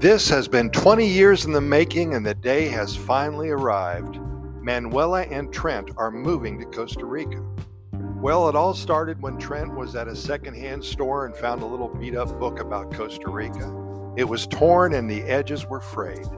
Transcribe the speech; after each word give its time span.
This 0.00 0.30
has 0.30 0.48
been 0.48 0.70
20 0.70 1.06
years 1.06 1.44
in 1.44 1.52
the 1.52 1.60
making, 1.60 2.14
and 2.14 2.24
the 2.24 2.34
day 2.34 2.68
has 2.68 2.96
finally 2.96 3.50
arrived. 3.50 4.18
Manuela 4.62 5.24
and 5.24 5.52
Trent 5.52 5.90
are 5.98 6.10
moving 6.10 6.58
to 6.58 6.64
Costa 6.64 7.04
Rica. 7.04 7.44
Well, 7.92 8.48
it 8.48 8.56
all 8.56 8.72
started 8.72 9.20
when 9.20 9.36
Trent 9.36 9.76
was 9.76 9.94
at 9.96 10.08
a 10.08 10.16
secondhand 10.16 10.82
store 10.82 11.26
and 11.26 11.36
found 11.36 11.60
a 11.60 11.66
little 11.66 11.88
beat 11.88 12.16
up 12.16 12.30
book 12.40 12.60
about 12.60 12.94
Costa 12.94 13.28
Rica. 13.28 14.14
It 14.16 14.24
was 14.24 14.46
torn 14.46 14.94
and 14.94 15.10
the 15.10 15.20
edges 15.24 15.66
were 15.66 15.82
frayed, 15.82 16.30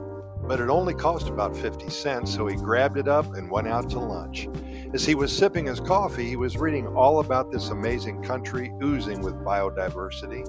but 0.45 0.59
it 0.59 0.67
only 0.69 0.93
cost 0.93 1.29
about 1.29 1.55
50 1.55 1.89
cents, 1.89 2.33
so 2.33 2.45
he 2.47 2.57
grabbed 2.57 2.97
it 2.97 3.07
up 3.07 3.33
and 3.33 3.49
went 3.49 3.69
out 3.69 3.89
to 3.91 3.99
lunch. 3.99 4.49
As 4.93 5.05
he 5.05 5.15
was 5.15 5.31
sipping 5.31 5.67
his 5.67 5.79
coffee, 5.79 6.27
he 6.27 6.35
was 6.35 6.57
reading 6.57 6.87
all 6.87 7.21
about 7.21 7.49
this 7.49 7.69
amazing 7.69 8.23
country 8.23 8.73
oozing 8.83 9.21
with 9.21 9.35
biodiversity. 9.35 10.45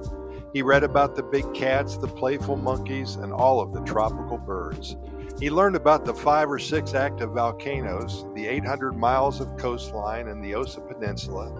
He 0.54 0.62
read 0.62 0.84
about 0.84 1.16
the 1.16 1.22
big 1.24 1.52
cats, 1.52 1.96
the 1.96 2.06
playful 2.06 2.54
monkeys, 2.54 3.16
and 3.16 3.32
all 3.32 3.60
of 3.60 3.72
the 3.72 3.80
tropical 3.80 4.38
birds. 4.38 4.96
He 5.40 5.50
learned 5.50 5.74
about 5.74 6.04
the 6.04 6.14
five 6.14 6.48
or 6.48 6.60
six 6.60 6.94
active 6.94 7.32
volcanoes, 7.32 8.24
the 8.36 8.46
800 8.46 8.92
miles 8.92 9.40
of 9.40 9.56
coastline, 9.56 10.28
and 10.28 10.44
the 10.44 10.54
Osa 10.54 10.80
Peninsula. 10.80 11.52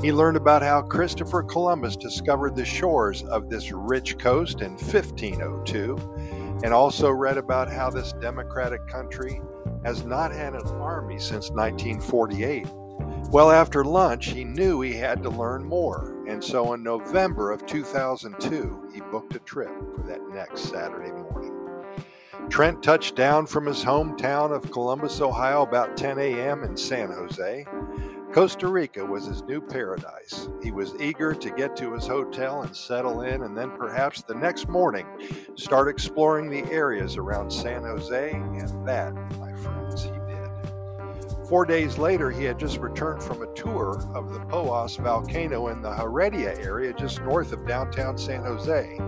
He 0.00 0.12
learned 0.12 0.36
about 0.36 0.62
how 0.62 0.82
Christopher 0.82 1.42
Columbus 1.42 1.96
discovered 1.96 2.54
the 2.54 2.64
shores 2.64 3.24
of 3.24 3.50
this 3.50 3.72
rich 3.72 4.16
coast 4.16 4.60
in 4.60 4.74
1502, 4.74 6.60
and 6.62 6.72
also 6.72 7.10
read 7.10 7.38
about 7.38 7.68
how 7.68 7.90
this 7.90 8.12
democratic 8.12 8.86
country 8.86 9.40
has 9.84 10.04
not 10.04 10.30
had 10.30 10.54
an 10.54 10.68
army 10.80 11.18
since 11.18 11.50
1948. 11.50 12.64
Well, 13.30 13.50
after 13.50 13.84
lunch, 13.84 14.26
he 14.26 14.44
knew 14.44 14.80
he 14.80 14.94
had 14.94 15.22
to 15.22 15.30
learn 15.30 15.64
more, 15.64 16.16
and 16.28 16.42
so 16.42 16.72
in 16.74 16.82
November 16.82 17.50
of 17.50 17.66
2002, 17.66 18.90
he 18.94 19.00
booked 19.00 19.34
a 19.34 19.40
trip 19.40 19.72
for 19.94 20.02
that 20.06 20.20
next 20.28 20.60
Saturday 20.62 21.10
morning. 21.10 21.52
Trent 22.48 22.82
touched 22.82 23.16
down 23.16 23.46
from 23.46 23.66
his 23.66 23.82
hometown 23.82 24.54
of 24.54 24.70
Columbus, 24.70 25.20
Ohio, 25.20 25.62
about 25.62 25.96
10 25.96 26.18
a.m. 26.18 26.62
in 26.62 26.76
San 26.76 27.10
Jose. 27.10 27.66
Costa 28.32 28.68
Rica 28.68 29.04
was 29.04 29.24
his 29.26 29.42
new 29.42 29.60
paradise. 29.60 30.48
He 30.62 30.70
was 30.70 30.94
eager 31.00 31.34
to 31.34 31.50
get 31.50 31.74
to 31.76 31.92
his 31.94 32.06
hotel 32.06 32.62
and 32.62 32.76
settle 32.76 33.22
in, 33.22 33.42
and 33.42 33.56
then 33.56 33.70
perhaps 33.72 34.22
the 34.22 34.34
next 34.34 34.68
morning 34.68 35.06
start 35.56 35.88
exploring 35.88 36.48
the 36.50 36.64
areas 36.70 37.16
around 37.16 37.50
San 37.50 37.82
Jose, 37.82 38.30
and 38.30 38.86
that, 38.86 39.14
Four 41.48 41.64
days 41.64 41.96
later, 41.96 42.32
he 42.32 42.42
had 42.42 42.58
just 42.58 42.78
returned 42.78 43.22
from 43.22 43.40
a 43.40 43.52
tour 43.54 44.04
of 44.16 44.32
the 44.32 44.40
Poas 44.40 44.98
volcano 44.98 45.68
in 45.68 45.80
the 45.80 45.94
Heredia 45.94 46.58
area 46.58 46.92
just 46.92 47.22
north 47.22 47.52
of 47.52 47.64
downtown 47.68 48.18
San 48.18 48.42
Jose. 48.42 48.98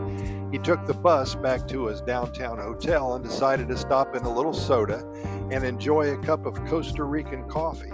He 0.53 0.59
took 0.59 0.87
the 0.87 0.95
bus 0.95 1.35
back 1.35 1.67
to 1.69 1.87
his 1.87 2.01
downtown 2.01 2.59
hotel 2.59 3.15
and 3.15 3.25
decided 3.25 3.67
to 3.69 3.77
stop 3.77 4.15
in 4.15 4.23
a 4.23 4.33
little 4.33 4.55
soda 4.55 5.05
and 5.51 5.65
enjoy 5.65 6.13
a 6.13 6.19
cup 6.19 6.47
of 6.47 6.65
Costa 6.67 7.03
Rican 7.03 7.43
coffee. 7.49 7.93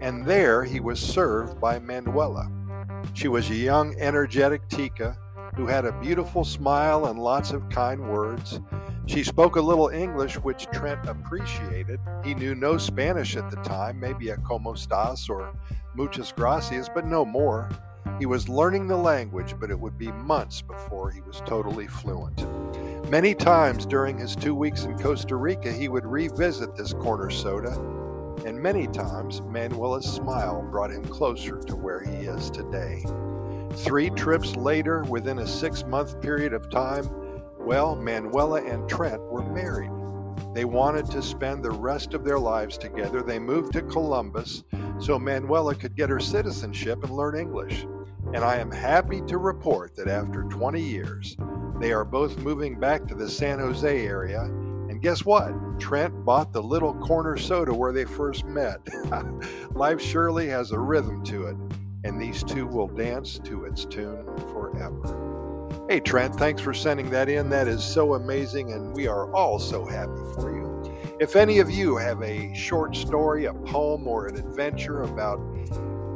And 0.00 0.26
there 0.26 0.64
he 0.64 0.80
was 0.80 0.98
served 0.98 1.60
by 1.60 1.78
Manuela. 1.78 2.50
She 3.14 3.28
was 3.28 3.48
a 3.50 3.54
young, 3.54 3.94
energetic 4.00 4.66
Tica 4.68 5.16
who 5.54 5.66
had 5.66 5.84
a 5.84 5.98
beautiful 6.00 6.44
smile 6.44 7.06
and 7.06 7.20
lots 7.20 7.52
of 7.52 7.68
kind 7.68 8.10
words. 8.10 8.60
She 9.06 9.22
spoke 9.22 9.56
a 9.56 9.60
little 9.60 9.88
English, 9.88 10.34
which 10.34 10.66
Trent 10.72 11.08
appreciated. 11.08 12.00
He 12.24 12.34
knew 12.34 12.54
no 12.54 12.76
Spanish 12.76 13.36
at 13.36 13.48
the 13.50 13.56
time, 13.56 14.00
maybe 14.00 14.30
a 14.30 14.36
como 14.38 14.74
estás 14.74 15.30
or 15.30 15.54
muchas 15.94 16.32
gracias, 16.32 16.88
but 16.92 17.06
no 17.06 17.24
more. 17.24 17.68
He 18.18 18.26
was 18.26 18.48
learning 18.48 18.88
the 18.88 18.96
language, 18.96 19.54
but 19.60 19.70
it 19.70 19.78
would 19.78 19.96
be 19.96 20.10
months 20.10 20.60
before 20.60 21.10
he 21.10 21.20
was 21.20 21.40
totally 21.46 21.86
fluent. 21.86 22.46
Many 23.10 23.34
times 23.34 23.86
during 23.86 24.18
his 24.18 24.34
two 24.34 24.54
weeks 24.54 24.84
in 24.84 24.98
Costa 24.98 25.36
Rica, 25.36 25.72
he 25.72 25.88
would 25.88 26.04
revisit 26.04 26.74
this 26.74 26.92
corner 26.92 27.30
soda, 27.30 27.72
and 28.44 28.60
many 28.60 28.88
times 28.88 29.40
Manuela's 29.42 30.06
smile 30.06 30.62
brought 30.70 30.90
him 30.90 31.04
closer 31.04 31.58
to 31.60 31.76
where 31.76 32.00
he 32.00 32.26
is 32.26 32.50
today. 32.50 33.04
Three 33.76 34.10
trips 34.10 34.56
later, 34.56 35.04
within 35.04 35.38
a 35.38 35.46
six 35.46 35.84
month 35.84 36.20
period 36.20 36.52
of 36.52 36.70
time, 36.70 37.08
well, 37.66 37.96
Manuela 37.96 38.62
and 38.62 38.88
Trent 38.88 39.20
were 39.22 39.42
married. 39.42 39.90
They 40.54 40.64
wanted 40.64 41.10
to 41.10 41.22
spend 41.22 41.62
the 41.62 41.70
rest 41.70 42.14
of 42.14 42.24
their 42.24 42.38
lives 42.38 42.78
together. 42.78 43.22
They 43.22 43.38
moved 43.38 43.72
to 43.74 43.82
Columbus 43.82 44.64
so 44.98 45.18
Manuela 45.18 45.74
could 45.74 45.96
get 45.96 46.08
her 46.08 46.20
citizenship 46.20 47.02
and 47.02 47.12
learn 47.12 47.36
English 47.36 47.86
and 48.34 48.44
I 48.44 48.56
am 48.56 48.70
happy 48.70 49.22
to 49.28 49.38
report 49.38 49.94
that 49.96 50.08
after 50.08 50.42
20 50.42 50.80
years, 50.80 51.36
they 51.78 51.92
are 51.92 52.04
both 52.04 52.38
moving 52.38 52.78
back 52.78 53.06
to 53.06 53.14
the 53.14 53.28
San 53.28 53.58
Jose 53.58 54.06
area. 54.06 54.42
And 54.42 55.00
guess 55.00 55.24
what? 55.24 55.52
Trent 55.78 56.24
bought 56.24 56.52
the 56.52 56.62
little 56.62 56.94
corner 56.94 57.36
soda 57.36 57.72
where 57.72 57.92
they 57.92 58.04
first 58.04 58.44
met. 58.44 58.80
Life 59.70 60.00
surely 60.00 60.48
has 60.48 60.72
a 60.72 60.78
rhythm 60.78 61.22
to 61.24 61.46
it, 61.46 61.56
and 62.04 62.20
these 62.20 62.42
two 62.42 62.66
will 62.66 62.88
dance 62.88 63.38
to 63.44 63.64
its 63.64 63.84
tune 63.84 64.24
forever. 64.52 65.35
Hey, 65.88 66.00
Trent, 66.00 66.34
thanks 66.34 66.60
for 66.60 66.74
sending 66.74 67.10
that 67.10 67.28
in. 67.28 67.48
That 67.48 67.68
is 67.68 67.84
so 67.84 68.14
amazing, 68.14 68.72
and 68.72 68.92
we 68.92 69.06
are 69.06 69.32
all 69.32 69.60
so 69.60 69.84
happy 69.84 70.20
for 70.34 70.52
you. 70.52 70.92
If 71.20 71.36
any 71.36 71.60
of 71.60 71.70
you 71.70 71.96
have 71.96 72.20
a 72.22 72.52
short 72.54 72.96
story, 72.96 73.44
a 73.44 73.54
poem, 73.54 74.08
or 74.08 74.26
an 74.26 74.36
adventure 74.36 75.04
about 75.04 75.38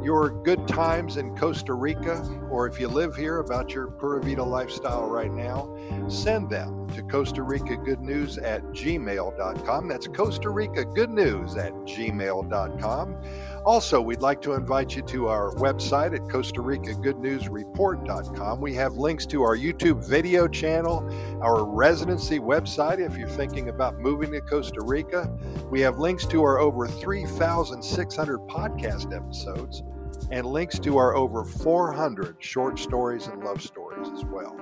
your 0.03 0.29
good 0.29 0.67
times 0.67 1.17
in 1.17 1.35
Costa 1.35 1.73
Rica, 1.73 2.21
or 2.49 2.67
if 2.67 2.79
you 2.79 2.87
live 2.87 3.15
here 3.15 3.39
about 3.39 3.73
your 3.73 3.87
Pura 3.87 4.21
Vida 4.21 4.43
lifestyle 4.43 5.07
right 5.07 5.31
now, 5.31 5.75
send 6.09 6.49
them 6.49 6.87
to 6.89 7.01
Costa 7.03 7.43
Rica 7.43 7.77
Good 7.77 8.01
News 8.01 8.37
at 8.37 8.63
gmail.com. 8.71 9.87
That's 9.87 10.07
Costa 10.07 10.49
Rica 10.49 10.85
Good 10.85 11.09
News 11.09 11.55
at 11.55 11.73
gmail.com. 11.73 13.17
Also, 13.63 14.01
we'd 14.01 14.21
like 14.21 14.41
to 14.41 14.53
invite 14.53 14.95
you 14.95 15.03
to 15.03 15.27
our 15.27 15.53
website 15.55 16.15
at 16.15 16.29
Costa 16.29 16.61
Rica 16.61 16.95
Good 16.95 17.19
News 17.19 17.47
Report.com. 17.47 18.59
We 18.59 18.73
have 18.73 18.93
links 18.93 19.25
to 19.27 19.43
our 19.43 19.55
YouTube 19.55 20.03
video 20.03 20.47
channel, 20.47 21.07
our 21.43 21.63
residency 21.63 22.39
website 22.39 22.99
if 22.99 23.17
you're 23.17 23.29
thinking 23.29 23.69
about 23.69 23.99
moving 23.99 24.31
to 24.31 24.41
Costa 24.41 24.81
Rica. 24.81 25.31
We 25.69 25.79
have 25.81 25.99
links 25.99 26.25
to 26.27 26.41
our 26.43 26.57
over 26.57 26.87
3,600 26.87 28.39
podcast 28.47 29.15
episodes 29.15 29.83
and 30.29 30.45
links 30.45 30.77
to 30.79 30.97
our 30.97 31.15
over 31.15 31.43
400 31.43 32.35
short 32.39 32.77
stories 32.77 33.27
and 33.27 33.43
love 33.43 33.61
stories 33.61 34.09
as 34.13 34.23
well. 34.25 34.59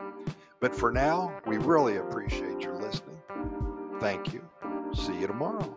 But 0.59 0.75
for 0.75 0.91
now, 0.91 1.39
we 1.45 1.57
really 1.57 1.97
appreciate 1.97 2.61
your 2.61 2.75
listening. 2.75 3.21
Thank 3.99 4.33
you. 4.33 4.47
See 4.93 5.17
you 5.19 5.27
tomorrow. 5.27 5.75